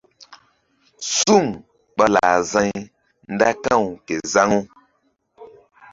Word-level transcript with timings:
Suŋ 1.15 1.45
ɓa 1.95 2.05
lah 2.13 2.35
za̧y 2.51 2.71
nda 3.31 3.49
ka̧w 3.63 3.85
ke 4.05 4.15
zaŋu. 4.31 4.59